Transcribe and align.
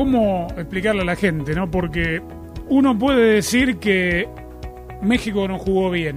cómo 0.00 0.46
explicarle 0.56 1.02
a 1.02 1.04
la 1.04 1.14
gente, 1.14 1.54
¿no? 1.54 1.70
Porque 1.70 2.22
uno 2.70 2.98
puede 2.98 3.34
decir 3.34 3.76
que 3.76 4.26
México 5.02 5.46
no 5.46 5.58
jugó 5.58 5.90
bien. 5.90 6.16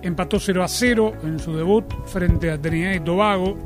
Empató 0.00 0.38
0 0.38 0.62
a 0.62 0.68
0 0.68 1.12
en 1.24 1.40
su 1.40 1.56
debut 1.56 1.84
frente 2.06 2.52
a 2.52 2.62
Trinidad 2.62 2.92
y 2.92 3.00
Tobago. 3.00 3.58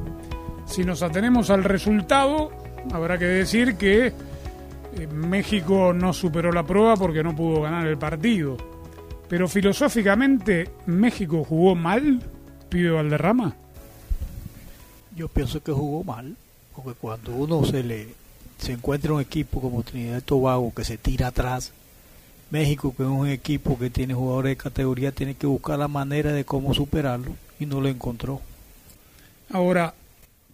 Si 0.64 0.82
nos 0.82 1.02
atenemos 1.02 1.50
al 1.50 1.64
resultado, 1.64 2.50
habrá 2.90 3.18
que 3.18 3.26
decir 3.26 3.76
que 3.76 4.06
eh, 4.06 5.06
México 5.12 5.92
no 5.92 6.14
superó 6.14 6.50
la 6.50 6.62
prueba 6.62 6.96
porque 6.96 7.22
no 7.22 7.36
pudo 7.36 7.60
ganar 7.60 7.86
el 7.86 7.98
partido. 7.98 8.56
Pero 9.28 9.46
filosóficamente, 9.46 10.70
¿México 10.86 11.44
jugó 11.44 11.74
mal, 11.74 12.22
pibe 12.70 12.92
Valderrama? 12.92 13.54
Yo 15.14 15.28
pienso 15.28 15.62
que 15.62 15.72
jugó 15.72 16.02
mal, 16.02 16.34
porque 16.74 16.98
cuando 16.98 17.34
uno 17.34 17.62
se 17.62 17.82
le 17.82 18.25
se 18.58 18.72
encuentra 18.72 19.12
un 19.12 19.20
equipo 19.20 19.60
como 19.60 19.82
Trinidad 19.82 20.18
y 20.18 20.22
Tobago 20.22 20.72
que 20.74 20.84
se 20.84 20.98
tira 20.98 21.28
atrás, 21.28 21.72
México, 22.50 22.94
que 22.96 23.02
es 23.02 23.08
un 23.08 23.28
equipo 23.28 23.78
que 23.78 23.90
tiene 23.90 24.14
jugadores 24.14 24.50
de 24.50 24.56
categoría, 24.56 25.12
tiene 25.12 25.34
que 25.34 25.46
buscar 25.46 25.78
la 25.78 25.88
manera 25.88 26.32
de 26.32 26.44
cómo 26.44 26.72
superarlo 26.74 27.34
y 27.58 27.66
no 27.66 27.80
lo 27.80 27.88
encontró. 27.88 28.40
Ahora, 29.50 29.92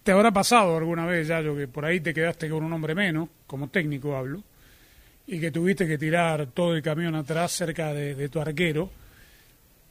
¿te 0.03 0.11
habrá 0.11 0.31
pasado 0.31 0.77
alguna 0.77 1.05
vez, 1.05 1.27
ya 1.27 1.41
que 1.41 1.67
por 1.67 1.85
ahí 1.85 1.99
te 1.99 2.13
quedaste 2.13 2.49
con 2.49 2.63
un 2.63 2.73
hombre 2.73 2.95
menos, 2.95 3.29
como 3.47 3.67
técnico 3.69 4.15
hablo, 4.15 4.41
y 5.27 5.39
que 5.39 5.51
tuviste 5.51 5.87
que 5.87 5.97
tirar 5.97 6.47
todo 6.47 6.75
el 6.75 6.81
camión 6.81 7.15
atrás 7.15 7.51
cerca 7.51 7.93
de, 7.93 8.29
tu 8.29 8.39
arquero? 8.39 8.89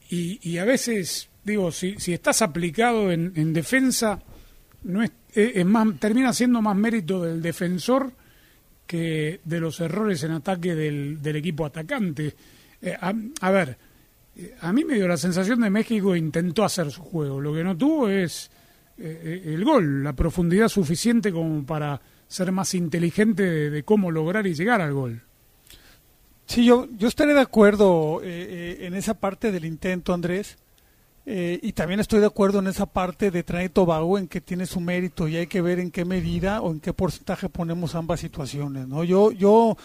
Y, 0.09 0.57
a 0.59 0.65
veces, 0.65 1.27
digo, 1.43 1.71
si, 1.71 1.95
si 1.97 2.13
estás 2.13 2.43
aplicado 2.43 3.11
en, 3.11 3.51
defensa, 3.51 4.21
no 4.83 5.01
es, 5.01 5.11
es 5.35 5.65
más, 5.65 5.87
termina 5.99 6.33
siendo 6.33 6.61
más 6.61 6.75
mérito 6.75 7.23
del 7.23 7.41
defensor 7.41 8.11
que 8.85 9.39
de 9.43 9.59
los 9.59 9.79
errores 9.79 10.23
en 10.23 10.31
ataque 10.31 10.75
del, 10.75 11.21
del 11.21 11.35
equipo 11.35 11.65
atacante. 11.65 12.35
Eh, 12.81 12.97
a, 12.99 13.49
ver, 13.49 13.77
eh, 14.35 14.55
a 14.59 14.73
mí 14.73 14.83
me 14.83 14.95
dio 14.95 15.07
la 15.07 15.15
sensación 15.15 15.61
de 15.61 15.69
México 15.69 16.15
intentó 16.15 16.65
hacer 16.65 16.91
su 16.91 17.01
juego. 17.01 17.39
Lo 17.39 17.53
que 17.53 17.63
no 17.63 17.77
tuvo 17.77 18.09
es 18.09 18.51
eh, 18.97 19.43
el 19.45 19.63
gol, 19.63 20.03
la 20.03 20.13
profundidad 20.13 20.67
suficiente 20.67 21.31
como 21.31 21.65
para 21.65 22.01
ser 22.27 22.51
más 22.51 22.73
inteligente 22.73 23.69
de, 23.69 23.83
cómo 23.83 24.11
lograr 24.11 24.45
y 24.47 24.53
llegar 24.53 24.81
al 24.81 24.93
gol. 24.93 25.21
Sí, 26.45 26.65
yo, 26.65 26.89
yo 26.97 27.07
estaré 27.07 27.33
de 27.33 27.39
acuerdo 27.39 28.21
en 28.21 28.93
esa 28.95 29.13
parte 29.13 29.51
del 29.51 29.63
intento, 29.63 30.13
Andrés. 30.13 30.57
Eh, 31.25 31.59
y 31.61 31.71
también 31.71 32.01
estoy 32.01 32.19
de 32.19 32.25
acuerdo 32.25 32.59
en 32.59 32.67
esa 32.67 32.85
parte 32.85 33.31
de 33.31 33.43
Trinidad 33.43 33.65
y 33.65 33.69
Tobago 33.69 34.17
en 34.17 34.27
que 34.27 34.41
tiene 34.41 34.65
su 34.65 34.81
mérito 34.81 35.27
y 35.29 35.37
hay 35.37 35.47
que 35.47 35.61
ver 35.61 35.79
en 35.79 35.89
qué 35.89 36.03
medida 36.03 36.61
o 36.61 36.71
en 36.71 36.81
qué 36.81 36.91
porcentaje 36.91 37.47
ponemos 37.47 37.95
ambas 37.95 38.19
situaciones. 38.19 38.87
¿no? 38.89 39.05
Yo, 39.05 39.31
yo 39.31 39.77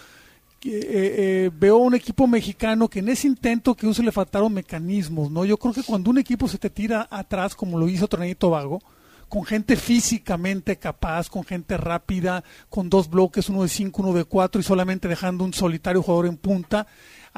eh, 0.65 0.81
eh, 0.83 1.51
veo 1.57 1.77
un 1.77 1.95
equipo 1.95 2.27
mexicano 2.27 2.89
que 2.89 2.99
en 2.99 3.09
ese 3.09 3.29
intento 3.29 3.77
que 3.77 3.93
se 3.95 4.03
le 4.03 4.11
faltaron 4.11 4.53
mecanismos. 4.53 5.31
¿no? 5.31 5.45
Yo 5.45 5.57
creo 5.59 5.73
que 5.73 5.85
cuando 5.85 6.11
un 6.11 6.19
equipo 6.19 6.49
se 6.49 6.59
te 6.59 6.71
tira 6.71 7.07
atrás, 7.09 7.55
como 7.55 7.79
lo 7.79 7.89
hizo 7.89 8.09
Trinidad 8.09 8.33
y 8.33 8.35
Tobago, 8.35 8.81
con 9.29 9.45
gente 9.45 9.77
físicamente 9.77 10.77
capaz, 10.77 11.29
con 11.29 11.45
gente 11.45 11.77
rápida, 11.77 12.43
con 12.69 12.89
dos 12.89 13.09
bloques, 13.09 13.49
uno 13.49 13.63
de 13.63 13.69
cinco, 13.69 14.03
uno 14.03 14.13
de 14.13 14.25
cuatro 14.25 14.61
y 14.61 14.65
solamente 14.65 15.07
dejando 15.07 15.45
un 15.45 15.53
solitario 15.53 16.03
jugador 16.03 16.27
en 16.27 16.37
punta, 16.37 16.87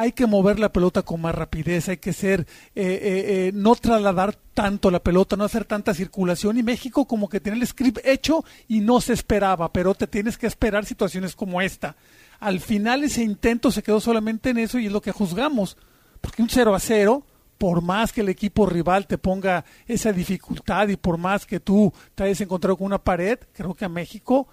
hay 0.01 0.13
que 0.13 0.27
mover 0.27 0.59
la 0.59 0.73
pelota 0.73 1.03
con 1.03 1.21
más 1.21 1.35
rapidez, 1.35 1.91
hay 1.91 1.99
que 1.99 2.15
ser, 2.15 2.47
eh, 2.75 2.85
eh, 2.85 3.25
eh, 3.29 3.51
no 3.53 3.75
trasladar 3.75 4.35
tanto 4.55 4.91
la 4.91 5.03
pelota, 5.03 5.37
no 5.37 5.45
hacer 5.45 5.67
tanta 5.67 5.93
circulación. 5.93 6.57
Y 6.57 6.63
México 6.63 7.05
como 7.05 7.29
que 7.29 7.39
tiene 7.39 7.59
el 7.59 7.67
script 7.67 7.99
hecho 8.03 8.43
y 8.67 8.81
no 8.81 9.03
se 9.03 9.13
esperaba, 9.13 9.71
pero 9.75 9.95
te 9.95 10.07
tienes 10.07 10.39
que 10.39 10.47
esperar 10.47 10.87
situaciones 10.87 11.37
como 11.37 11.61
esta. 11.61 11.97
Al 12.39 12.61
final 12.61 13.05
ese 13.05 13.23
intento 13.23 13.71
se 13.71 13.83
quedó 13.83 14.01
solamente 14.01 14.49
en 14.49 14.57
eso 14.61 14.79
y 14.79 14.87
es 14.87 14.93
lo 14.93 15.03
que 15.03 15.13
juzgamos, 15.13 15.77
porque 16.23 16.41
un 16.41 16.49
0 16.49 16.75
a 16.75 16.81
0 16.81 17.23
por 17.59 17.83
más 17.83 18.11
que 18.11 18.23
el 18.23 18.31
equipo 18.31 18.65
rival 18.65 19.07
te 19.07 19.19
ponga 19.19 19.67
esa 19.87 20.15
dificultad 20.15 20.89
y 20.89 20.97
por 20.97 21.19
más 21.19 21.45
que 21.45 21.61
tú 21.61 21.93
te 22.15 22.25
hayas 22.25 22.41
encontrado 22.41 22.79
con 22.79 22.87
una 22.87 23.05
pared, 23.05 23.39
creo 23.53 23.75
que 23.75 23.85
a 23.85 23.91
México 23.91 24.49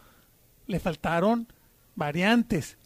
le 0.65 0.81
faltaron 0.81 1.47
variantes. 1.95 2.77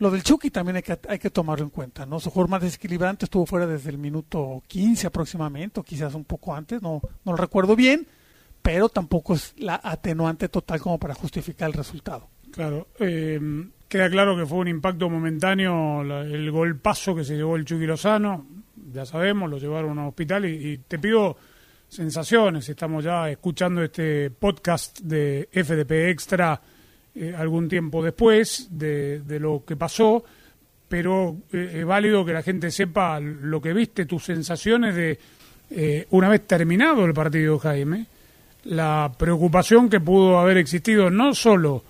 Lo 0.00 0.10
del 0.10 0.22
Chucky 0.22 0.50
también 0.50 0.76
hay 0.76 0.82
que, 0.82 0.98
hay 1.08 1.18
que 1.18 1.28
tomarlo 1.28 1.62
en 1.62 1.70
cuenta, 1.70 2.06
¿no? 2.06 2.18
Su 2.18 2.32
más 2.48 2.62
desequilibrante 2.62 3.26
estuvo 3.26 3.44
fuera 3.44 3.66
desde 3.66 3.90
el 3.90 3.98
minuto 3.98 4.62
15 4.66 5.06
aproximadamente, 5.06 5.78
o 5.78 5.82
quizás 5.82 6.14
un 6.14 6.24
poco 6.24 6.54
antes, 6.54 6.80
no, 6.80 7.02
no 7.22 7.32
lo 7.32 7.36
recuerdo 7.36 7.76
bien, 7.76 8.06
pero 8.62 8.88
tampoco 8.88 9.34
es 9.34 9.52
la 9.58 9.78
atenuante 9.82 10.48
total 10.48 10.80
como 10.80 10.98
para 10.98 11.12
justificar 11.12 11.68
el 11.68 11.74
resultado. 11.74 12.30
Claro, 12.50 12.88
eh, 12.98 13.38
queda 13.88 14.08
claro 14.08 14.34
que 14.38 14.46
fue 14.46 14.58
un 14.58 14.68
impacto 14.68 15.10
momentáneo 15.10 16.00
el 16.22 16.50
golpazo 16.50 17.14
que 17.14 17.22
se 17.22 17.36
llevó 17.36 17.56
el 17.56 17.66
Chucky 17.66 17.84
Lozano, 17.84 18.46
ya 18.90 19.04
sabemos, 19.04 19.50
lo 19.50 19.58
llevaron 19.58 19.98
a 19.98 20.02
un 20.02 20.08
hospital 20.08 20.46
y, 20.46 20.78
te 20.78 20.98
pido 20.98 21.36
sensaciones, 21.86 22.66
estamos 22.70 23.04
ya 23.04 23.28
escuchando 23.28 23.82
este 23.82 24.30
podcast 24.30 25.00
de 25.00 25.46
FDP 25.52 26.08
Extra 26.08 26.58
eh, 27.14 27.34
algún 27.36 27.68
tiempo 27.68 28.02
después 28.02 28.68
de, 28.70 29.22
lo 29.40 29.64
que 29.66 29.76
pasó, 29.76 30.24
pero 30.88 31.38
eh, 31.52 31.78
es 31.80 31.84
válido 31.84 32.24
que 32.24 32.32
la 32.32 32.42
gente 32.42 32.70
sepa 32.70 33.18
lo 33.20 33.60
que 33.60 33.72
viste, 33.72 34.06
tus 34.06 34.24
sensaciones 34.24 34.94
de 34.94 35.18
eh, 35.70 36.06
una 36.10 36.28
vez 36.28 36.46
terminado 36.46 37.04
el 37.04 37.12
partido, 37.12 37.58
Jaime, 37.58 38.06
la 38.64 39.12
preocupación 39.16 39.88
que 39.88 40.00
pudo 40.00 40.38
haber 40.38 40.58
existido 40.58 41.10
no 41.10 41.34
solo 41.34 41.82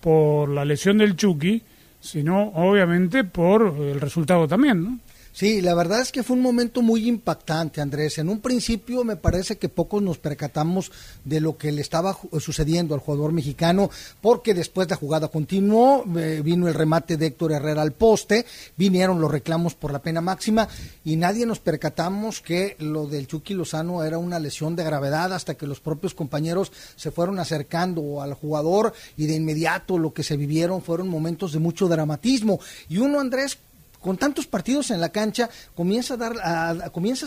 por 0.00 0.48
la 0.48 0.64
lesión 0.64 0.98
del 0.98 1.16
Chucky, 1.16 1.62
sino 2.00 2.48
obviamente 2.54 3.24
por 3.24 3.76
el 3.80 4.00
resultado 4.00 4.46
también, 4.46 4.84
¿no? 4.84 4.98
Sí, 5.38 5.60
la 5.60 5.74
verdad 5.74 6.00
es 6.00 6.12
que 6.12 6.22
fue 6.22 6.34
un 6.34 6.40
momento 6.40 6.80
muy 6.80 7.06
impactante, 7.06 7.82
Andrés. 7.82 8.16
En 8.16 8.30
un 8.30 8.40
principio 8.40 9.04
me 9.04 9.16
parece 9.16 9.58
que 9.58 9.68
pocos 9.68 10.00
nos 10.00 10.16
percatamos 10.16 10.90
de 11.26 11.40
lo 11.40 11.58
que 11.58 11.72
le 11.72 11.82
estaba 11.82 12.16
sucediendo 12.40 12.94
al 12.94 13.00
jugador 13.00 13.32
mexicano, 13.32 13.90
porque 14.22 14.54
después 14.54 14.88
la 14.88 14.96
jugada 14.96 15.28
continuó, 15.28 16.04
vino 16.06 16.68
el 16.68 16.72
remate 16.72 17.18
de 17.18 17.26
Héctor 17.26 17.52
Herrera 17.52 17.82
al 17.82 17.92
poste, 17.92 18.46
vinieron 18.78 19.20
los 19.20 19.30
reclamos 19.30 19.74
por 19.74 19.92
la 19.92 20.00
pena 20.00 20.22
máxima 20.22 20.68
y 21.04 21.16
nadie 21.16 21.44
nos 21.44 21.58
percatamos 21.58 22.40
que 22.40 22.74
lo 22.78 23.06
del 23.06 23.26
Chucky 23.26 23.52
Lozano 23.52 24.04
era 24.04 24.16
una 24.16 24.38
lesión 24.38 24.74
de 24.74 24.84
gravedad 24.84 25.34
hasta 25.34 25.54
que 25.54 25.66
los 25.66 25.80
propios 25.80 26.14
compañeros 26.14 26.72
se 26.96 27.10
fueron 27.10 27.38
acercando 27.40 28.22
al 28.22 28.32
jugador 28.32 28.94
y 29.18 29.26
de 29.26 29.34
inmediato 29.34 29.98
lo 29.98 30.14
que 30.14 30.22
se 30.22 30.38
vivieron 30.38 30.80
fueron 30.80 31.08
momentos 31.08 31.52
de 31.52 31.58
mucho 31.58 31.88
dramatismo. 31.88 32.58
Y 32.88 32.96
uno, 32.96 33.20
Andrés, 33.20 33.58
con 34.06 34.18
tantos 34.18 34.46
partidos 34.46 34.92
en 34.92 35.00
la 35.00 35.08
cancha, 35.08 35.50
comienzas 35.74 36.14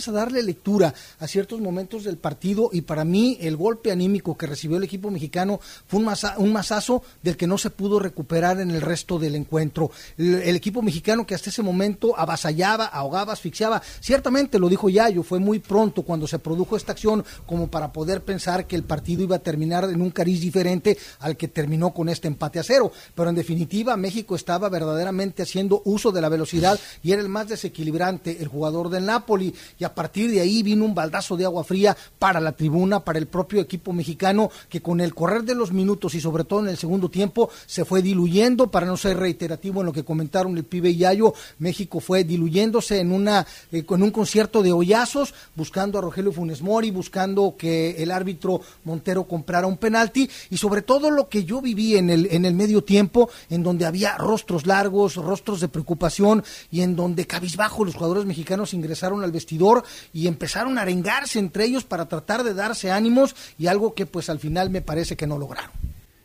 a 0.08 0.12
darle 0.14 0.42
lectura 0.42 0.94
a 1.20 1.28
ciertos 1.28 1.60
momentos 1.60 2.06
del 2.06 2.16
partido 2.16 2.70
y 2.72 2.80
para 2.80 3.04
mí 3.04 3.38
el 3.42 3.58
golpe 3.58 3.92
anímico 3.92 4.38
que 4.38 4.48
recibió 4.48 4.78
el 4.78 4.86
equipo 4.86 5.12
mexicano 5.12 5.60
fue 5.88 6.00
un, 6.00 6.10
un 6.38 6.54
masazo 6.54 7.04
del 7.22 7.36
que 7.36 7.48
no 7.48 7.58
se 7.58 7.70
pudo 7.70 8.00
recuperar 8.00 8.62
en 8.62 8.72
el 8.72 8.80
resto 8.80 9.20
del 9.20 9.36
encuentro. 9.36 9.92
El, 10.18 10.56
equipo 10.56 10.82
mexicano 10.82 11.28
que 11.28 11.36
hasta 11.36 11.50
ese 11.50 11.62
momento 11.62 12.18
avasallaba, 12.18 12.86
ahogaba, 12.86 13.34
asfixiaba, 13.34 13.82
ciertamente 14.00 14.58
lo 14.58 14.70
dijo 14.70 14.88
Yayo, 14.88 15.22
fue 15.24 15.40
muy 15.40 15.60
pronto 15.60 16.04
cuando 16.04 16.28
se 16.28 16.40
produjo 16.40 16.78
esta 16.78 16.94
acción 16.94 17.26
como 17.46 17.68
para 17.68 17.92
poder 17.92 18.24
pensar 18.24 18.68
que 18.68 18.78
el 18.78 18.84
partido 18.84 19.24
iba 19.24 19.36
a 19.36 19.40
terminar 19.40 19.84
en 19.84 20.02
un 20.02 20.12
cariz 20.12 20.40
diferente 20.40 20.98
al 21.20 21.36
que 21.36 21.50
terminó 21.50 21.94
con 21.94 22.08
este 22.08 22.30
empate 22.30 22.58
a 22.58 22.64
cero, 22.64 22.90
pero 23.16 23.28
en 23.28 23.36
definitiva 23.36 23.98
México 23.98 24.34
estaba 24.34 24.70
verdaderamente 24.70 25.44
haciendo 25.44 25.82
uso 25.84 26.14
de 26.14 26.22
la 26.22 26.30
velocidad 26.30 26.69
y 27.04 27.12
era 27.12 27.22
el 27.22 27.30
más 27.30 27.48
desequilibrante, 27.48 28.38
el 28.40 28.48
jugador 28.48 28.90
del 28.90 29.06
Napoli. 29.06 29.54
Y 29.78 29.84
a 29.84 29.94
partir 29.96 30.30
de 30.32 30.42
ahí 30.42 30.64
vino 30.64 30.86
un 30.86 30.94
baldazo 30.94 31.38
de 31.38 31.46
agua 31.46 31.64
fría 31.64 31.96
para 32.18 32.40
la 32.40 32.52
tribuna, 32.52 33.00
para 33.00 33.20
el 33.20 33.28
propio 33.28 33.62
equipo 33.62 33.94
mexicano, 33.94 34.52
que 34.70 34.82
con 34.82 35.02
el 35.02 35.14
correr 35.14 35.44
de 35.44 35.56
los 35.56 35.72
minutos 35.72 36.16
y 36.16 36.22
sobre 36.22 36.44
todo 36.44 36.62
en 36.62 36.68
el 36.68 36.78
segundo 36.78 37.10
tiempo 37.10 37.50
se 37.66 37.86
fue 37.86 38.02
diluyendo, 38.02 38.72
para 38.72 38.86
no 38.86 38.98
ser 38.98 39.18
reiterativo 39.18 39.82
en 39.82 39.88
lo 39.88 39.94
que 39.94 40.04
comentaron 40.04 40.58
el 40.58 40.64
pibe 40.64 40.96
Yayo, 40.96 41.34
México 41.60 42.00
fue 42.00 42.24
diluyéndose 42.24 43.00
en 43.00 43.12
una 43.12 43.46
eh, 43.72 43.84
con 43.84 44.04
un 44.04 44.12
concierto 44.12 44.62
de 44.64 44.72
hoyazos, 44.72 45.34
buscando 45.56 45.98
a 45.98 46.02
Rogelio 46.02 46.32
Funes 46.32 46.62
Mori, 46.62 46.92
buscando 46.92 47.56
que 47.58 48.02
el 48.02 48.12
árbitro 48.12 48.62
Montero 48.84 49.26
comprara 49.26 49.68
un 49.68 49.78
penalti 49.78 50.30
y 50.50 50.58
sobre 50.58 50.82
todo 50.82 51.12
lo 51.12 51.30
que 51.30 51.44
yo 51.44 51.62
viví 51.62 51.96
en 51.96 52.10
el 52.10 52.30
en 52.32 52.46
el 52.46 52.54
medio 52.54 52.84
tiempo, 52.84 53.30
en 53.50 53.64
donde 53.64 53.86
había 53.86 54.18
rostros 54.18 54.66
largos, 54.66 55.16
rostros 55.16 55.60
de 55.60 55.68
preocupación, 55.68 56.44
y 56.72 56.82
en 56.82 56.96
donde 56.96 57.28
cabizbajo 57.28 57.86
los 57.86 57.96
jugadores 57.96 58.26
mexicanos 58.26 58.74
ingresaron 58.74 59.24
al 59.24 59.32
vestidor 59.32 59.84
y 60.14 60.28
empezaron 60.28 60.78
a 60.78 60.82
arengarse 60.82 61.40
entre 61.40 61.66
ellos 61.66 61.84
para 61.84 62.08
tratar 62.08 62.44
de 62.44 62.54
darse 62.54 62.92
ánimos 62.92 63.36
y 63.58 63.68
algo 63.68 63.94
que 63.94 64.06
pues 64.06 64.30
al 64.30 64.40
final 64.40 64.70
me 64.70 64.82
parece 64.82 65.16
que 65.16 65.28
no 65.28 65.38
lograron. 65.38 65.72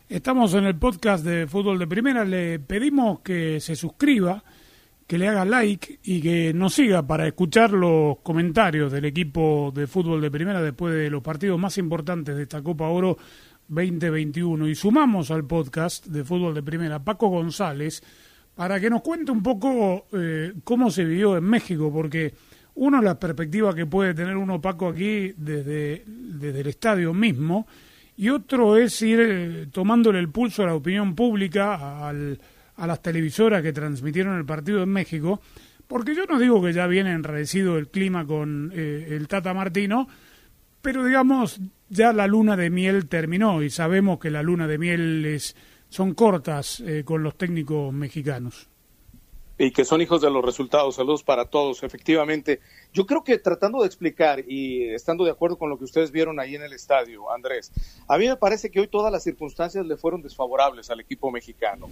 Estamos 0.07 0.53
en 0.53 0.65
el 0.65 0.75
podcast 0.75 1.25
de 1.25 1.47
Fútbol 1.47 1.79
de 1.79 1.87
Primera, 1.87 2.23
le 2.23 2.59
pedimos 2.59 3.21
que 3.21 3.59
se 3.59 3.75
suscriba, 3.75 4.43
que 5.07 5.17
le 5.17 5.27
haga 5.27 5.45
like 5.45 5.99
y 6.03 6.21
que 6.21 6.53
nos 6.53 6.75
siga 6.75 7.05
para 7.05 7.27
escuchar 7.27 7.71
los 7.71 8.17
comentarios 8.19 8.91
del 8.91 9.05
equipo 9.05 9.71
de 9.73 9.87
Fútbol 9.87 10.21
de 10.21 10.29
Primera 10.29 10.61
después 10.61 10.93
de 10.93 11.09
los 11.09 11.23
partidos 11.23 11.59
más 11.59 11.77
importantes 11.77 12.35
de 12.35 12.43
esta 12.43 12.61
Copa 12.61 12.87
Oro 12.87 13.17
2021 13.67 14.67
y 14.67 14.75
sumamos 14.75 15.31
al 15.31 15.45
podcast 15.45 16.05
de 16.05 16.23
fútbol 16.23 16.53
de 16.53 16.61
primera 16.61 17.03
Paco 17.03 17.29
González 17.29 18.03
para 18.55 18.79
que 18.79 18.89
nos 18.89 19.01
cuente 19.01 19.31
un 19.31 19.43
poco 19.43 20.07
eh, 20.13 20.53
cómo 20.63 20.89
se 20.89 21.03
vivió 21.03 21.37
en 21.37 21.43
México, 21.43 21.91
porque 21.91 22.33
uno 22.75 23.01
la 23.01 23.19
perspectiva 23.19 23.75
que 23.75 23.85
puede 23.85 24.13
tener 24.13 24.35
uno 24.35 24.61
Paco 24.61 24.87
aquí 24.87 25.33
desde, 25.37 26.03
desde 26.05 26.61
el 26.61 26.67
estadio 26.67 27.13
mismo 27.13 27.67
y 28.17 28.29
otro 28.29 28.77
es 28.77 29.01
ir 29.01 29.19
eh, 29.21 29.67
tomándole 29.71 30.19
el 30.19 30.29
pulso 30.29 30.63
a 30.63 30.67
la 30.67 30.75
opinión 30.75 31.15
pública, 31.15 32.07
al, 32.07 32.39
a 32.77 32.87
las 32.87 33.01
televisoras 33.01 33.61
que 33.61 33.73
transmitieron 33.73 34.37
el 34.37 34.45
partido 34.45 34.83
en 34.83 34.89
México, 34.89 35.41
porque 35.87 36.15
yo 36.15 36.25
no 36.25 36.39
digo 36.39 36.63
que 36.63 36.73
ya 36.73 36.87
viene 36.87 37.11
enredecido 37.11 37.77
el 37.77 37.89
clima 37.89 38.25
con 38.25 38.71
eh, 38.73 39.07
el 39.11 39.27
Tata 39.27 39.53
Martino, 39.53 40.07
pero 40.81 41.03
digamos, 41.03 41.59
ya 41.89 42.13
la 42.13 42.27
luna 42.27 42.55
de 42.55 42.69
miel 42.69 43.07
terminó 43.07 43.61
y 43.63 43.69
sabemos 43.69 44.19
que 44.19 44.29
la 44.29 44.43
luna 44.43 44.67
de 44.67 44.77
miel 44.77 45.25
es, 45.25 45.55
son 45.89 46.13
cortas 46.13 46.81
eh, 46.81 47.03
con 47.05 47.23
los 47.23 47.37
técnicos 47.37 47.93
mexicanos 47.93 48.69
y 49.57 49.71
que 49.71 49.85
son 49.85 50.01
hijos 50.01 50.21
de 50.21 50.29
los 50.29 50.43
resultados. 50.43 50.95
Saludos 50.95 51.23
para 51.23 51.45
todos, 51.45 51.83
efectivamente. 51.83 52.59
Yo 52.93 53.05
creo 53.05 53.23
que 53.23 53.37
tratando 53.37 53.81
de 53.81 53.87
explicar 53.87 54.43
y 54.47 54.89
estando 54.89 55.23
de 55.23 55.31
acuerdo 55.31 55.57
con 55.57 55.69
lo 55.69 55.77
que 55.77 55.85
ustedes 55.85 56.11
vieron 56.11 56.39
ahí 56.39 56.55
en 56.55 56.61
el 56.61 56.73
estadio, 56.73 57.31
Andrés, 57.31 57.71
a 58.07 58.17
mí 58.17 58.27
me 58.27 58.35
parece 58.35 58.69
que 58.69 58.81
hoy 58.81 58.87
todas 58.87 59.11
las 59.11 59.23
circunstancias 59.23 59.85
le 59.85 59.97
fueron 59.97 60.21
desfavorables 60.21 60.89
al 60.89 60.99
equipo 60.99 61.31
mexicano. 61.31 61.89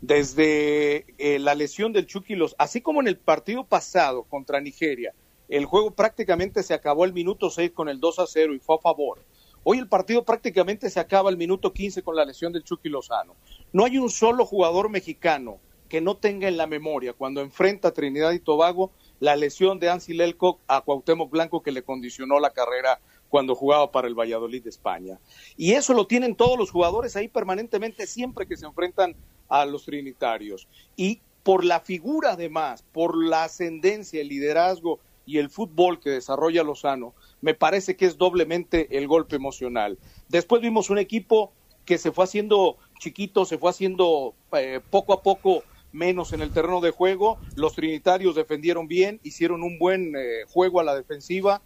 Desde 0.00 1.06
eh, 1.18 1.38
la 1.38 1.54
lesión 1.54 1.92
del 1.92 2.06
Chucky, 2.06 2.34
los, 2.34 2.54
así 2.58 2.80
como 2.80 3.00
en 3.00 3.08
el 3.08 3.18
partido 3.18 3.64
pasado 3.64 4.24
contra 4.24 4.60
Nigeria, 4.60 5.14
el 5.48 5.66
juego 5.66 5.90
prácticamente 5.90 6.62
se 6.62 6.72
acabó 6.72 7.04
el 7.04 7.12
minuto 7.12 7.50
6 7.50 7.72
con 7.72 7.90
el 7.90 8.00
2 8.00 8.20
a 8.20 8.26
0 8.26 8.54
y 8.54 8.58
fue 8.58 8.76
a 8.76 8.78
favor. 8.78 9.18
Hoy 9.64 9.78
el 9.78 9.88
partido 9.88 10.24
prácticamente 10.24 10.90
se 10.90 10.98
acaba 10.98 11.30
el 11.30 11.36
minuto 11.36 11.72
15 11.72 12.02
con 12.02 12.16
la 12.16 12.24
lesión 12.24 12.52
del 12.52 12.64
Chucky 12.64 12.88
Lozano. 12.88 13.36
No 13.72 13.84
hay 13.84 13.96
un 13.96 14.10
solo 14.10 14.44
jugador 14.44 14.88
mexicano 14.88 15.58
que 15.88 16.00
no 16.00 16.16
tenga 16.16 16.48
en 16.48 16.56
la 16.56 16.66
memoria 16.66 17.12
cuando 17.12 17.42
enfrenta 17.42 17.88
a 17.88 17.92
Trinidad 17.92 18.32
y 18.32 18.40
Tobago 18.40 18.90
la 19.20 19.36
lesión 19.36 19.78
de 19.78 19.88
Ansi 19.88 20.14
Lelcock 20.14 20.58
a 20.66 20.80
Cuauhtémoc 20.80 21.30
Blanco 21.30 21.62
que 21.62 21.70
le 21.70 21.84
condicionó 21.84 22.40
la 22.40 22.50
carrera 22.50 22.98
cuando 23.28 23.54
jugaba 23.54 23.92
para 23.92 24.08
el 24.08 24.18
Valladolid 24.18 24.64
de 24.64 24.70
España. 24.70 25.20
Y 25.56 25.72
eso 25.72 25.94
lo 25.94 26.06
tienen 26.06 26.34
todos 26.34 26.58
los 26.58 26.70
jugadores 26.70 27.14
ahí 27.14 27.28
permanentemente 27.28 28.06
siempre 28.06 28.46
que 28.46 28.56
se 28.56 28.66
enfrentan 28.66 29.14
a 29.48 29.64
los 29.64 29.84
trinitarios. 29.84 30.66
Y 30.96 31.20
por 31.42 31.64
la 31.64 31.80
figura 31.80 32.32
además, 32.32 32.84
por 32.92 33.16
la 33.16 33.44
ascendencia, 33.44 34.20
el 34.20 34.28
liderazgo 34.28 34.98
y 35.24 35.38
el 35.38 35.50
fútbol 35.50 36.00
que 36.00 36.10
desarrolla 36.10 36.64
Lozano, 36.64 37.14
me 37.42 37.54
parece 37.54 37.96
que 37.96 38.06
es 38.06 38.16
doblemente 38.16 38.96
el 38.96 39.06
golpe 39.06 39.36
emocional. 39.36 39.98
Después 40.28 40.62
vimos 40.62 40.88
un 40.88 40.98
equipo 40.98 41.52
que 41.84 41.98
se 41.98 42.12
fue 42.12 42.24
haciendo 42.24 42.78
chiquito, 42.98 43.44
se 43.44 43.58
fue 43.58 43.70
haciendo 43.70 44.34
eh, 44.52 44.80
poco 44.90 45.12
a 45.12 45.22
poco 45.22 45.64
menos 45.90 46.32
en 46.32 46.40
el 46.40 46.52
terreno 46.52 46.80
de 46.80 46.92
juego. 46.92 47.38
Los 47.56 47.74
trinitarios 47.74 48.36
defendieron 48.36 48.86
bien, 48.86 49.20
hicieron 49.24 49.62
un 49.62 49.78
buen 49.78 50.14
eh, 50.16 50.44
juego 50.48 50.80
a 50.80 50.84
la 50.84 50.94
defensiva. 50.94 51.60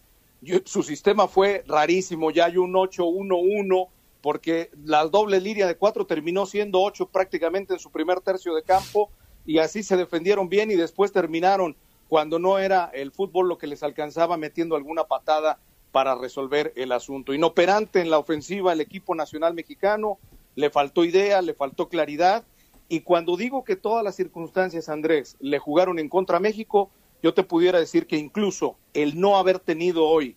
su 0.64 0.82
sistema 0.82 1.28
fue 1.28 1.62
rarísimo, 1.66 2.30
ya 2.30 2.46
hay 2.46 2.56
un 2.56 2.72
8-1-1, 2.72 3.88
porque 4.22 4.70
la 4.82 5.04
doble 5.04 5.40
línea 5.40 5.66
de 5.66 5.76
cuatro 5.76 6.06
terminó 6.06 6.46
siendo 6.46 6.80
ocho 6.80 7.06
prácticamente 7.06 7.74
en 7.74 7.78
su 7.78 7.92
primer 7.92 8.20
tercio 8.22 8.54
de 8.54 8.62
campo, 8.62 9.10
y 9.44 9.58
así 9.58 9.82
se 9.82 9.96
defendieron 9.96 10.48
bien 10.48 10.70
y 10.70 10.74
después 10.74 11.12
terminaron 11.12 11.76
cuando 12.08 12.38
no 12.38 12.58
era 12.58 12.90
el 12.94 13.12
fútbol 13.12 13.48
lo 13.48 13.58
que 13.58 13.66
les 13.66 13.82
alcanzaba 13.82 14.36
metiendo 14.36 14.76
alguna 14.76 15.04
patada 15.04 15.58
para 15.96 16.14
resolver 16.14 16.74
el 16.76 16.92
asunto. 16.92 17.32
Inoperante 17.32 18.02
en 18.02 18.10
la 18.10 18.18
ofensiva 18.18 18.74
el 18.74 18.82
equipo 18.82 19.14
nacional 19.14 19.54
mexicano, 19.54 20.18
le 20.54 20.68
faltó 20.68 21.06
idea, 21.06 21.40
le 21.40 21.54
faltó 21.54 21.88
claridad 21.88 22.44
y 22.86 23.00
cuando 23.00 23.38
digo 23.38 23.64
que 23.64 23.76
todas 23.76 24.04
las 24.04 24.14
circunstancias, 24.14 24.90
Andrés, 24.90 25.38
le 25.40 25.58
jugaron 25.58 25.98
en 25.98 26.10
contra 26.10 26.36
a 26.36 26.40
México, 26.40 26.90
yo 27.22 27.32
te 27.32 27.44
pudiera 27.44 27.78
decir 27.78 28.06
que 28.06 28.18
incluso 28.18 28.76
el 28.92 29.18
no 29.18 29.38
haber 29.38 29.58
tenido 29.58 30.06
hoy 30.06 30.36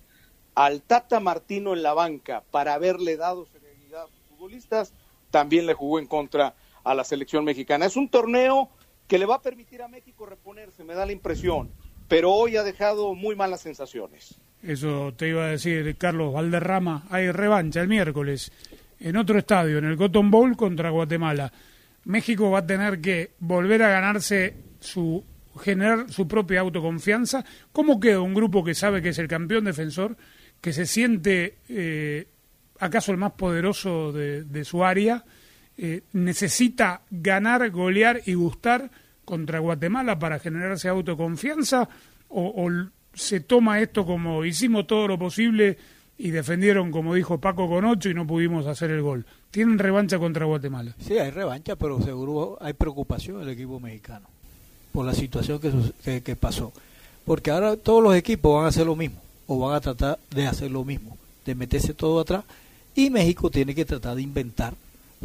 al 0.55 0.81
Tata 0.81 1.19
Martino 1.19 1.73
en 1.73 1.83
la 1.83 1.93
banca 1.93 2.41
para 2.51 2.75
haberle 2.75 3.17
dado 3.17 3.45
serenidad 3.45 4.03
a 4.03 4.05
los 4.05 4.21
futbolistas, 4.29 4.93
también 5.29 5.65
le 5.65 5.73
jugó 5.73 5.99
en 5.99 6.07
contra 6.07 6.55
a 6.85 6.95
la 6.95 7.03
selección 7.03 7.43
mexicana. 7.43 7.85
Es 7.85 7.97
un 7.97 8.07
torneo 8.07 8.69
que 9.09 9.19
le 9.19 9.25
va 9.25 9.35
a 9.35 9.41
permitir 9.41 9.81
a 9.81 9.89
México 9.89 10.25
reponerse, 10.25 10.85
me 10.85 10.93
da 10.93 11.05
la 11.05 11.11
impresión, 11.11 11.69
pero 12.07 12.31
hoy 12.31 12.55
ha 12.55 12.63
dejado 12.63 13.13
muy 13.13 13.35
malas 13.35 13.59
sensaciones. 13.59 14.39
Eso 14.61 15.13
te 15.15 15.29
iba 15.29 15.45
a 15.45 15.49
decir, 15.49 15.95
Carlos 15.97 16.33
Valderrama, 16.33 17.05
hay 17.09 17.31
revancha 17.31 17.81
el 17.81 17.87
miércoles 17.87 18.51
en 18.99 19.15
otro 19.15 19.39
estadio, 19.39 19.77
en 19.77 19.85
el 19.85 19.97
Cotton 19.97 20.29
Bowl 20.29 20.57
contra 20.57 20.89
Guatemala. 20.89 21.51
México 22.05 22.51
va 22.51 22.59
a 22.59 22.65
tener 22.65 22.99
que 22.99 23.31
volver 23.39 23.83
a 23.83 23.89
ganarse 23.89 24.55
su 24.79 25.23
generar 25.59 26.09
su 26.11 26.27
propia 26.27 26.61
autoconfianza. 26.61 27.43
¿Cómo 27.71 27.99
queda 27.99 28.21
un 28.21 28.33
grupo 28.33 28.63
que 28.63 28.73
sabe 28.73 29.01
que 29.01 29.09
es 29.09 29.19
el 29.19 29.27
campeón 29.27 29.65
defensor, 29.65 30.15
que 30.61 30.73
se 30.73 30.85
siente 30.85 31.57
eh, 31.67 32.27
acaso 32.79 33.11
el 33.11 33.17
más 33.17 33.33
poderoso 33.33 34.11
de, 34.11 34.63
su 34.65 34.83
área, 34.83 35.23
eh, 35.77 36.03
necesita 36.13 37.01
ganar, 37.09 37.69
golear 37.71 38.21
y 38.25 38.33
gustar 38.33 38.89
contra 39.25 39.59
Guatemala 39.59 40.17
para 40.17 40.39
generarse 40.39 40.89
autoconfianza 40.89 41.87
o, 42.29 42.47
o 42.47 42.69
se 43.13 43.39
toma 43.39 43.79
esto 43.79 44.05
como 44.05 44.45
hicimos 44.45 44.87
todo 44.87 45.07
lo 45.07 45.17
posible 45.17 45.77
y 46.17 46.31
defendieron, 46.31 46.91
como 46.91 47.15
dijo 47.15 47.39
Paco, 47.39 47.69
con 47.69 47.85
ocho 47.85 48.09
y 48.09 48.13
no 48.13 48.27
pudimos 48.27 48.67
hacer 48.67 48.91
el 48.91 49.01
gol. 49.01 49.25
Tienen 49.51 49.79
revancha 49.79 50.19
contra 50.19 50.45
Guatemala. 50.45 50.93
Sí, 50.99 51.17
hay 51.17 51.31
revancha, 51.31 51.75
pero 51.75 52.01
seguro 52.01 52.57
hay 52.61 52.73
preocupación 52.73 53.37
en 53.37 53.43
el 53.43 53.49
equipo 53.49 53.79
mexicano 53.79 54.27
por 54.91 55.05
la 55.05 55.13
situación 55.13 55.59
que, 55.59 56.21
que, 56.21 56.35
pasó. 56.35 56.73
Porque 57.25 57.51
ahora 57.51 57.77
todos 57.77 58.03
los 58.03 58.15
equipos 58.15 58.55
van 58.55 58.65
a 58.65 58.69
hacer 58.69 58.85
lo 58.85 58.95
mismo, 58.95 59.21
o 59.47 59.59
van 59.59 59.75
a 59.75 59.81
tratar 59.81 60.19
de 60.31 60.47
hacer 60.47 60.71
lo 60.71 60.83
mismo, 60.83 61.17
de 61.45 61.55
meterse 61.55 61.93
todo 61.93 62.19
atrás. 62.19 62.43
Y 62.95 63.09
México 63.09 63.49
tiene 63.49 63.75
que 63.75 63.85
tratar 63.85 64.15
de 64.15 64.21
inventar, 64.21 64.73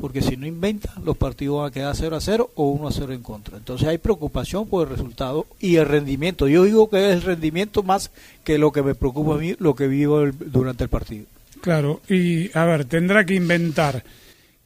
porque 0.00 0.22
si 0.22 0.36
no 0.36 0.46
inventa, 0.46 0.92
los 1.04 1.16
partidos 1.16 1.58
van 1.58 1.68
a 1.68 1.72
quedar 1.72 1.94
0 1.94 2.16
a 2.16 2.20
0 2.20 2.50
o 2.54 2.70
1 2.70 2.88
a 2.88 2.92
0 2.92 3.12
en 3.12 3.22
contra. 3.22 3.56
Entonces 3.56 3.86
hay 3.86 3.98
preocupación 3.98 4.68
por 4.68 4.86
el 4.86 4.92
resultado 4.92 5.46
y 5.60 5.76
el 5.76 5.86
rendimiento. 5.86 6.48
Yo 6.48 6.64
digo 6.64 6.90
que 6.90 7.10
es 7.10 7.14
el 7.14 7.22
rendimiento 7.22 7.82
más 7.82 8.10
que 8.42 8.58
lo 8.58 8.72
que 8.72 8.82
me 8.82 8.94
preocupa 8.94 9.34
a 9.34 9.38
mí, 9.38 9.54
lo 9.58 9.74
que 9.74 9.86
vivo 9.86 10.26
durante 10.26 10.84
el 10.84 10.90
partido. 10.90 11.26
Claro, 11.60 12.00
y 12.08 12.56
a 12.56 12.64
ver, 12.64 12.84
tendrá 12.84 13.24
que 13.24 13.34
inventar. 13.34 14.04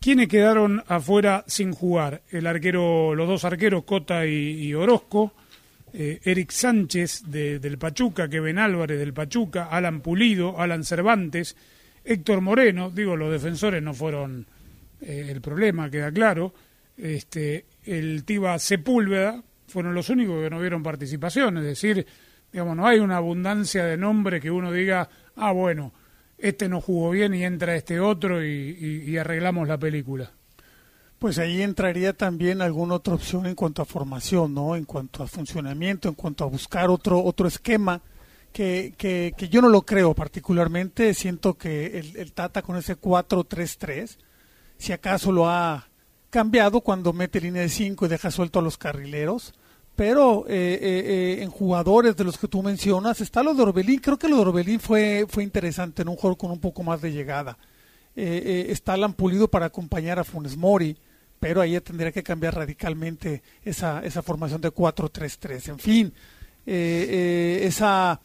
¿Quiénes 0.00 0.28
quedaron 0.28 0.82
afuera 0.86 1.44
sin 1.46 1.72
jugar? 1.72 2.22
El 2.30 2.46
arquero, 2.46 3.14
los 3.14 3.28
dos 3.28 3.44
arqueros, 3.44 3.84
Cota 3.84 4.26
y, 4.26 4.72
Orozco, 4.72 5.32
eh, 5.92 6.20
Eric 6.24 6.50
Sánchez 6.50 7.24
del 7.26 7.78
Pachuca, 7.78 8.28
Kevin 8.28 8.58
Álvarez 8.58 8.98
del 8.98 9.12
Pachuca, 9.12 9.68
Alan 9.70 10.00
Pulido, 10.00 10.60
Alan 10.60 10.84
Cervantes, 10.84 11.56
Héctor 12.04 12.40
Moreno, 12.40 12.90
digo, 12.90 13.16
los 13.16 13.30
defensores 13.30 13.82
no 13.82 13.92
fueron 13.92 14.46
eh, 15.00 15.26
el 15.30 15.40
problema, 15.40 15.90
queda 15.90 16.10
claro, 16.12 16.54
este, 16.96 17.66
el 17.84 18.24
Tiba 18.24 18.58
Sepúlveda, 18.58 19.42
fueron 19.66 19.94
los 19.94 20.08
únicos 20.08 20.42
que 20.42 20.50
no 20.50 20.60
vieron 20.60 20.82
participación, 20.82 21.58
es 21.58 21.64
decir, 21.64 22.06
digamos, 22.52 22.76
no 22.76 22.86
hay 22.86 22.98
una 22.98 23.18
abundancia 23.18 23.84
de 23.84 23.96
nombres 23.96 24.40
que 24.40 24.50
uno 24.50 24.72
diga, 24.72 25.08
ah, 25.36 25.52
bueno, 25.52 25.92
este 26.38 26.68
no 26.68 26.80
jugó 26.80 27.10
bien 27.10 27.34
y 27.34 27.44
entra 27.44 27.74
este 27.74 28.00
otro 28.00 28.44
y, 28.44 29.16
arreglamos 29.18 29.66
la 29.68 29.78
película. 29.78 30.30
Pues 31.18 31.38
ahí 31.38 31.62
entraría 31.62 32.12
también 32.12 32.62
alguna 32.62 32.94
otra 32.94 33.14
opción 33.14 33.46
en 33.46 33.56
cuanto 33.56 33.82
a 33.82 33.84
formación, 33.84 34.54
¿no? 34.54 34.76
En 34.76 34.84
cuanto 34.84 35.24
a 35.24 35.26
funcionamiento, 35.26 36.08
en 36.08 36.14
cuanto 36.14 36.44
a 36.44 36.46
buscar 36.46 36.90
otro 36.90 37.20
otro 37.24 37.48
esquema 37.48 38.00
que, 38.52 38.94
que, 38.96 39.48
yo 39.48 39.60
no 39.60 39.68
lo 39.68 39.82
creo 39.82 40.14
particularmente. 40.14 41.12
Siento 41.14 41.54
que 41.54 41.98
el, 41.98 42.16
el 42.16 42.32
Tata 42.32 42.62
con 42.62 42.76
ese 42.76 42.96
4-3-3, 43.00 44.16
si 44.78 44.92
acaso 44.92 45.32
lo 45.32 45.48
ha 45.48 45.88
cambiado 46.30 46.80
cuando 46.80 47.12
mete 47.12 47.40
línea 47.40 47.62
de 47.62 47.68
5 47.68 48.06
y 48.06 48.08
deja 48.08 48.30
suelto 48.30 48.58
a 48.58 48.62
los 48.62 48.78
carrileros, 48.78 49.54
pero 49.98 50.44
eh, 50.46 50.78
eh, 50.80 51.38
eh, 51.40 51.42
en 51.42 51.50
jugadores 51.50 52.16
de 52.16 52.22
los 52.22 52.38
que 52.38 52.46
tú 52.46 52.62
mencionas 52.62 53.20
está 53.20 53.42
lo 53.42 53.54
de 53.54 53.62
Orbelín. 53.62 53.98
Creo 53.98 54.16
que 54.16 54.28
lo 54.28 54.36
de 54.36 54.42
Orbelín 54.42 54.78
fue, 54.78 55.26
fue 55.28 55.42
interesante 55.42 56.02
en 56.02 56.08
un 56.08 56.14
juego 56.14 56.38
con 56.38 56.52
un 56.52 56.60
poco 56.60 56.84
más 56.84 57.00
de 57.00 57.10
llegada. 57.10 57.58
está 58.14 58.92
Alan 58.92 59.14
Pulido 59.14 59.48
para 59.48 59.66
acompañar 59.66 60.20
a 60.20 60.24
Funes 60.24 60.56
Mori, 60.56 60.96
pero 61.40 61.60
ahí 61.60 61.80
tendría 61.80 62.12
que 62.12 62.22
cambiar 62.22 62.54
radicalmente 62.54 63.42
esa, 63.64 64.04
esa 64.04 64.22
formación 64.22 64.60
de 64.60 64.70
4-3-3. 64.70 65.68
En 65.70 65.78
fin, 65.80 66.12
esa, 66.64 68.20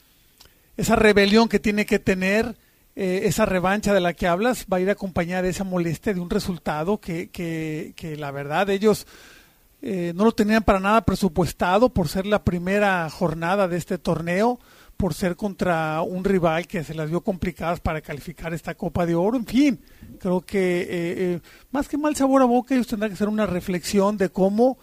esa 0.78 0.96
rebelión 0.96 1.50
que 1.50 1.60
tiene 1.60 1.88
que 1.88 1.98
tener, 1.98 2.56
esa 2.96 3.46
revancha 3.46 3.94
de 3.94 4.00
la 4.00 4.14
que 4.14 4.28
hablas, 4.28 4.66
va 4.72 4.78
a 4.78 4.82
ir 4.82 4.90
acompañada 4.90 5.42
de 5.42 5.50
esa 5.50 5.64
molestia 5.64 6.14
de 6.14 6.20
un 6.20 6.30
resultado 6.30 7.00
que, 7.00 7.30
que, 7.30 7.94
que 7.96 8.16
la 8.18 8.32
verdad 8.32 8.70
ellos 8.70 9.08
eh, 9.86 10.14
no 10.16 10.24
lo 10.24 10.32
tenían 10.32 10.64
para 10.64 10.80
nada 10.80 11.02
presupuestado 11.02 11.90
por 11.90 12.08
ser 12.08 12.26
la 12.26 12.46
primera 12.46 13.10
jornada 13.10 13.68
de 13.68 13.76
este 13.76 13.98
torneo, 13.98 14.58
por 14.96 15.14
ser 15.14 15.36
contra 15.36 16.02
un 16.02 16.24
rival 16.24 16.68
que 16.68 16.86
se 16.86 16.94
las 16.94 17.10
dio 17.10 17.20
complicadas 17.20 17.82
para 17.82 18.00
calificar 18.00 18.54
esta 18.54 18.76
Copa 18.76 19.06
de 19.06 19.14
Oro. 19.14 19.36
En 19.36 19.46
fin, 19.46 19.82
creo 20.20 20.40
que 20.40 20.84
eh, 20.84 20.88
eh, 20.90 21.40
más 21.72 21.90
que 21.90 21.98
mal 21.98 22.16
sabor 22.16 22.42
a 22.42 22.46
boca, 22.46 22.74
ellos 22.74 22.88
tendrán 22.88 23.10
que 23.12 23.16
hacer 23.16 23.28
una 23.28 23.46
reflexión 23.46 24.16
de 24.16 24.30
cómo 24.30 24.78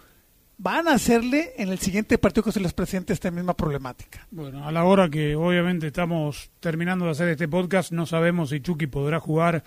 van 0.61 0.87
a 0.87 0.93
hacerle 0.93 1.53
en 1.57 1.69
el 1.69 1.79
siguiente 1.79 2.19
partido 2.19 2.43
que 2.43 2.51
se 2.51 2.59
les 2.59 2.73
presente 2.73 3.13
esta 3.13 3.31
misma 3.31 3.55
problemática. 3.55 4.27
Bueno, 4.29 4.67
a 4.67 4.71
la 4.71 4.83
hora 4.83 5.09
que 5.09 5.35
obviamente 5.35 5.87
estamos 5.87 6.51
terminando 6.59 7.05
de 7.05 7.11
hacer 7.11 7.29
este 7.29 7.47
podcast, 7.47 7.91
no 7.91 8.05
sabemos 8.05 8.49
si 8.51 8.61
Chucky 8.61 8.85
podrá 8.85 9.19
jugar 9.19 9.63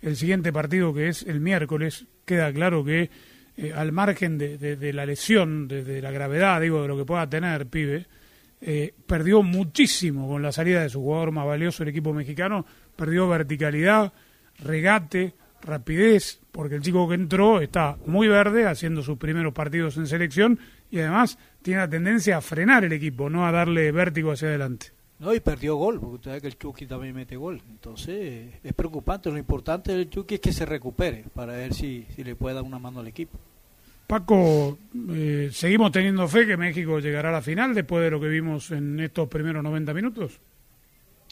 el 0.00 0.14
siguiente 0.14 0.52
partido 0.52 0.94
que 0.94 1.08
es 1.08 1.24
el 1.24 1.40
miércoles. 1.40 2.06
Queda 2.24 2.52
claro 2.52 2.84
que 2.84 3.10
eh, 3.56 3.72
al 3.74 3.90
margen 3.90 4.38
de, 4.38 4.92
la 4.92 5.04
lesión, 5.04 5.66
de, 5.66 6.00
la 6.00 6.12
gravedad, 6.12 6.60
digo, 6.60 6.82
de 6.82 6.88
lo 6.88 6.96
que 6.96 7.04
pueda 7.04 7.28
tener, 7.28 7.66
pibe, 7.66 8.06
eh, 8.60 8.94
perdió 9.04 9.42
muchísimo 9.42 10.28
con 10.28 10.42
la 10.42 10.52
salida 10.52 10.82
de 10.82 10.90
su 10.90 11.00
jugador 11.00 11.32
más 11.32 11.46
valioso, 11.46 11.82
el 11.82 11.88
equipo 11.88 12.12
mexicano, 12.12 12.64
perdió 12.94 13.28
verticalidad, 13.28 14.12
regate, 14.60 15.34
rapidez, 15.66 16.40
porque 16.52 16.76
el 16.76 16.82
chico 16.82 17.08
que 17.08 17.14
entró 17.14 17.60
está 17.60 17.98
muy 18.06 18.28
verde, 18.28 18.66
haciendo 18.66 19.02
sus 19.02 19.18
primeros 19.18 19.52
partidos 19.52 19.96
en 19.96 20.06
selección 20.06 20.58
y 20.90 21.00
además 21.00 21.38
tiene 21.62 21.80
la 21.80 21.90
tendencia 21.90 22.38
a 22.38 22.40
frenar 22.40 22.84
el 22.84 22.92
equipo, 22.92 23.28
no 23.28 23.46
a 23.46 23.52
darle 23.52 23.92
vértigo 23.92 24.32
hacia 24.32 24.48
adelante. 24.48 24.92
No, 25.18 25.34
y 25.34 25.40
perdió 25.40 25.76
gol, 25.76 25.98
porque 25.98 26.14
usted 26.14 26.30
sabe 26.30 26.40
que 26.42 26.46
el 26.48 26.58
Chucky 26.58 26.86
también 26.86 27.14
mete 27.14 27.36
gol. 27.36 27.62
Entonces, 27.70 28.52
es 28.62 28.72
preocupante. 28.74 29.30
Lo 29.30 29.38
importante 29.38 29.92
del 29.92 30.10
Chucky 30.10 30.34
es 30.34 30.40
que 30.40 30.52
se 30.52 30.66
recupere 30.66 31.24
para 31.34 31.54
ver 31.54 31.72
si, 31.72 32.06
si 32.14 32.22
le 32.22 32.36
puede 32.36 32.56
dar 32.56 32.64
una 32.64 32.78
mano 32.78 33.00
al 33.00 33.08
equipo. 33.08 33.38
Paco, 34.06 34.78
eh, 35.10 35.48
¿seguimos 35.52 35.90
teniendo 35.90 36.28
fe 36.28 36.46
que 36.46 36.56
México 36.56 37.00
llegará 37.00 37.30
a 37.30 37.32
la 37.32 37.42
final 37.42 37.74
después 37.74 38.04
de 38.04 38.10
lo 38.10 38.20
que 38.20 38.28
vimos 38.28 38.70
en 38.70 39.00
estos 39.00 39.28
primeros 39.28 39.64
90 39.64 39.94
minutos? 39.94 40.38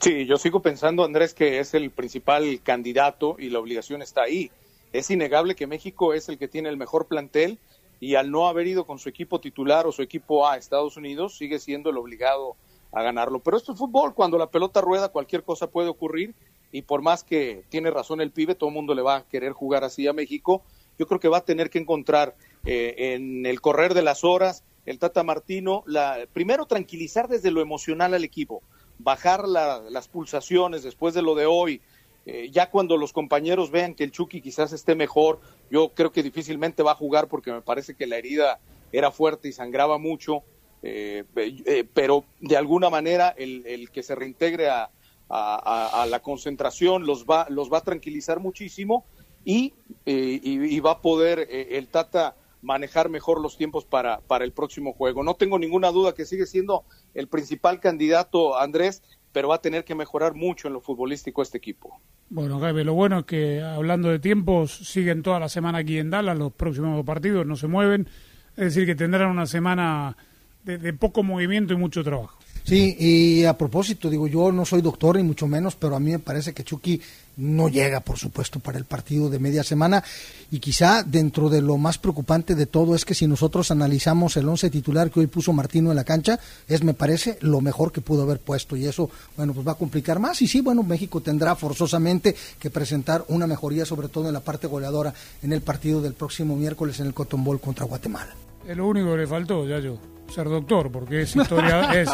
Sí, 0.04 0.26
yo 0.26 0.36
sigo 0.36 0.60
pensando, 0.60 1.02
Andrés, 1.02 1.32
que 1.32 1.60
es 1.60 1.72
el 1.72 1.90
principal 1.90 2.60
candidato 2.62 3.36
y 3.38 3.48
la 3.48 3.58
obligación 3.58 4.02
está 4.02 4.24
ahí. 4.24 4.50
Es 4.92 5.10
innegable 5.10 5.54
que 5.54 5.66
México 5.66 6.12
es 6.12 6.28
el 6.28 6.36
que 6.36 6.46
tiene 6.46 6.68
el 6.68 6.76
mejor 6.76 7.06
plantel 7.06 7.58
y 8.00 8.16
al 8.16 8.30
no 8.30 8.46
haber 8.46 8.66
ido 8.66 8.84
con 8.84 8.98
su 8.98 9.08
equipo 9.08 9.40
titular 9.40 9.86
o 9.86 9.92
su 9.92 10.02
equipo 10.02 10.46
A 10.46 10.58
Estados 10.58 10.98
Unidos, 10.98 11.38
sigue 11.38 11.58
siendo 11.58 11.88
el 11.88 11.96
obligado 11.96 12.54
a 12.92 13.00
ganarlo. 13.00 13.38
Pero 13.38 13.56
esto 13.56 13.72
es 13.72 13.78
fútbol, 13.78 14.12
cuando 14.12 14.36
la 14.36 14.50
pelota 14.50 14.82
rueda 14.82 15.08
cualquier 15.08 15.42
cosa 15.42 15.70
puede 15.70 15.88
ocurrir 15.88 16.34
y 16.70 16.82
por 16.82 17.00
más 17.00 17.24
que 17.24 17.64
tiene 17.70 17.90
razón 17.90 18.20
el 18.20 18.30
pibe, 18.30 18.54
todo 18.54 18.68
el 18.68 18.74
mundo 18.74 18.94
le 18.94 19.00
va 19.00 19.16
a 19.16 19.24
querer 19.24 19.52
jugar 19.52 19.84
así 19.84 20.06
a 20.06 20.12
México, 20.12 20.60
yo 20.98 21.06
creo 21.06 21.18
que 21.18 21.28
va 21.28 21.38
a 21.38 21.44
tener 21.46 21.70
que 21.70 21.78
encontrar 21.78 22.36
eh, 22.66 23.14
en 23.14 23.46
el 23.46 23.62
correr 23.62 23.94
de 23.94 24.02
las 24.02 24.22
horas 24.22 24.64
el 24.84 24.98
Tata 24.98 25.22
Martino, 25.22 25.82
la, 25.86 26.26
primero 26.30 26.66
tranquilizar 26.66 27.26
desde 27.26 27.50
lo 27.50 27.62
emocional 27.62 28.12
al 28.12 28.22
equipo, 28.22 28.62
bajar 28.98 29.48
las 29.48 30.08
pulsaciones 30.08 30.82
después 30.82 31.14
de 31.14 31.22
lo 31.22 31.34
de 31.34 31.46
hoy, 31.46 31.80
eh, 32.26 32.48
ya 32.50 32.70
cuando 32.70 32.96
los 32.96 33.12
compañeros 33.12 33.70
vean 33.70 33.94
que 33.94 34.04
el 34.04 34.10
Chucky 34.10 34.40
quizás 34.40 34.72
esté 34.72 34.94
mejor, 34.94 35.40
yo 35.70 35.90
creo 35.90 36.10
que 36.10 36.22
difícilmente 36.22 36.82
va 36.82 36.92
a 36.92 36.96
jugar 36.96 37.28
porque 37.28 37.52
me 37.52 37.60
parece 37.60 37.94
que 37.94 38.06
la 38.06 38.16
herida 38.16 38.60
era 38.92 39.10
fuerte 39.10 39.48
y 39.48 39.52
sangraba 39.52 39.98
mucho. 39.98 40.42
Eh, 40.86 41.24
eh, 41.36 41.88
pero 41.94 42.24
de 42.40 42.58
alguna 42.58 42.90
manera 42.90 43.34
el, 43.38 43.88
que 43.90 44.02
se 44.02 44.14
reintegre 44.14 44.68
a, 44.68 44.90
la 45.30 46.20
concentración 46.20 47.06
los 47.06 47.24
va, 47.24 47.46
los 47.48 47.72
va 47.72 47.78
a 47.78 47.80
tranquilizar 47.80 48.38
muchísimo 48.38 49.06
y, 49.44 49.72
y, 50.04 50.80
va 50.80 50.92
a 50.92 51.00
poder 51.00 51.48
el 51.50 51.88
Tata 51.88 52.36
manejar 52.64 53.08
mejor 53.10 53.40
los 53.40 53.56
tiempos 53.56 53.84
para, 53.84 54.20
para 54.22 54.44
el 54.44 54.52
próximo 54.52 54.92
juego. 54.92 55.22
No 55.22 55.34
tengo 55.34 55.58
ninguna 55.58 55.92
duda 55.92 56.14
que 56.14 56.24
sigue 56.24 56.46
siendo 56.46 56.84
el 57.14 57.28
principal 57.28 57.78
candidato 57.78 58.58
Andrés, 58.58 59.02
pero 59.32 59.48
va 59.48 59.56
a 59.56 59.60
tener 59.60 59.84
que 59.84 59.94
mejorar 59.94 60.34
mucho 60.34 60.68
en 60.68 60.74
lo 60.74 60.80
futbolístico 60.80 61.42
este 61.42 61.58
equipo. 61.58 62.00
Bueno, 62.30 62.58
Gabe, 62.58 62.84
lo 62.84 62.94
bueno 62.94 63.20
es 63.20 63.24
que 63.26 63.60
hablando 63.60 64.08
de 64.08 64.18
tiempos, 64.18 64.72
siguen 64.72 65.22
toda 65.22 65.38
la 65.38 65.48
semana 65.48 65.78
aquí 65.78 65.98
en 65.98 66.10
Dallas, 66.10 66.38
los 66.38 66.52
próximos 66.52 67.04
partidos 67.04 67.44
no 67.44 67.56
se 67.56 67.66
mueven, 67.66 68.08
es 68.56 68.64
decir, 68.64 68.86
que 68.86 68.94
tendrán 68.94 69.30
una 69.30 69.46
semana 69.46 70.16
de, 70.64 70.92
poco 70.94 71.22
movimiento 71.22 71.74
y 71.74 71.76
mucho 71.76 72.02
trabajo. 72.02 72.38
Sí, 72.64 72.96
y 72.98 73.44
a 73.44 73.58
propósito, 73.58 74.08
digo, 74.08 74.26
yo 74.26 74.50
no 74.50 74.64
soy 74.64 74.80
doctor 74.80 75.16
ni 75.16 75.22
mucho 75.22 75.46
menos, 75.46 75.76
pero 75.76 75.96
a 75.96 76.00
mí 76.00 76.12
me 76.12 76.18
parece 76.18 76.54
que 76.54 76.64
Chucky 76.64 76.98
no 77.36 77.68
llega, 77.68 78.00
por 78.00 78.18
supuesto, 78.18 78.58
para 78.58 78.78
el 78.78 78.86
partido 78.86 79.28
de 79.28 79.38
media 79.38 79.62
semana. 79.62 80.02
Y 80.50 80.60
quizá 80.60 81.02
dentro 81.02 81.50
de 81.50 81.60
lo 81.60 81.76
más 81.76 81.98
preocupante 81.98 82.54
de 82.54 82.64
todo 82.64 82.94
es 82.94 83.04
que 83.04 83.12
si 83.12 83.26
nosotros 83.26 83.70
analizamos 83.70 84.38
el 84.38 84.48
once 84.48 84.70
titular 84.70 85.10
que 85.10 85.20
hoy 85.20 85.26
puso 85.26 85.52
Martino 85.52 85.90
en 85.90 85.96
la 85.96 86.04
cancha, 86.04 86.40
es, 86.66 86.82
me 86.82 86.94
parece, 86.94 87.36
lo 87.42 87.60
mejor 87.60 87.92
que 87.92 88.00
pudo 88.00 88.22
haber 88.22 88.38
puesto. 88.38 88.76
Y 88.76 88.86
eso, 88.86 89.10
bueno, 89.36 89.52
pues 89.52 89.66
va 89.66 89.72
a 89.72 89.76
complicar 89.76 90.18
más. 90.18 90.40
Y 90.40 90.46
sí, 90.46 90.62
bueno, 90.62 90.82
México 90.82 91.20
tendrá 91.20 91.56
forzosamente 91.56 92.34
que 92.58 92.70
presentar 92.70 93.26
una 93.28 93.46
mejoría, 93.46 93.84
sobre 93.84 94.08
todo 94.08 94.28
en 94.28 94.34
la 94.34 94.40
parte 94.40 94.68
goleadora, 94.68 95.12
en 95.42 95.52
el 95.52 95.60
partido 95.60 96.00
del 96.00 96.14
próximo 96.14 96.56
miércoles 96.56 96.98
en 96.98 97.08
el 97.08 97.14
Cotton 97.14 97.44
Bowl 97.44 97.60
contra 97.60 97.84
Guatemala. 97.84 98.34
Es 98.66 98.74
lo 98.74 98.86
único 98.86 99.10
que 99.10 99.18
le 99.18 99.26
faltó, 99.26 99.68
ya 99.68 99.78
yo 99.80 99.98
ser 100.28 100.48
doctor, 100.48 100.90
porque 100.90 101.22
es, 101.22 101.36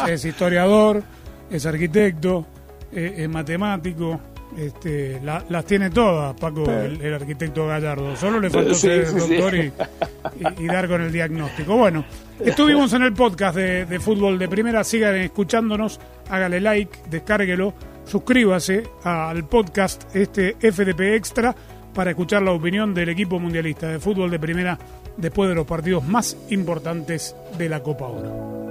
es, 0.07 0.25
historiador, 0.25 1.03
es 1.49 1.65
arquitecto, 1.65 2.45
es, 2.91 3.29
matemático, 3.29 4.19
este, 4.57 5.21
las 5.21 5.65
tiene 5.65 5.89
todas, 5.89 6.35
Paco, 6.39 6.69
el, 6.69 7.13
arquitecto 7.13 7.67
Gallardo. 7.67 8.15
Solo 8.15 8.39
le 8.39 8.49
faltó 8.49 8.73
ser 8.73 9.11
doctor 9.13 9.55
Y, 9.55 10.67
dar 10.67 10.87
con 10.87 11.01
el 11.01 11.11
diagnóstico. 11.11 11.77
Bueno, 11.77 12.05
estuvimos 12.39 12.91
en 12.93 13.03
el 13.03 13.13
podcast 13.13 13.55
de, 13.55 13.85
de, 13.85 13.99
Fútbol 13.99 14.37
de 14.37 14.47
Primera. 14.47 14.83
Sigan 14.83 15.15
escuchándonos, 15.15 15.99
hágale 16.29 16.59
like, 16.59 16.97
descárguelo, 17.09 17.73
suscríbase 18.05 18.83
al 19.03 19.47
podcast 19.47 20.15
este 20.15 20.55
FDP 20.59 21.15
Extra 21.15 21.55
para 21.93 22.11
escuchar 22.11 22.41
la 22.41 22.51
opinión 22.51 22.93
del 22.93 23.09
equipo 23.09 23.39
mundialista 23.39 23.87
de 23.87 23.99
fútbol 23.99 24.31
de 24.31 24.39
primera 24.39 24.77
después 25.17 25.49
de 25.49 25.55
los 25.55 25.67
partidos 25.67 26.03
más 26.05 26.37
importantes 26.49 27.35
de 27.57 27.69
la 27.69 27.81
Copa 27.81 28.07
Oro. 28.07 28.70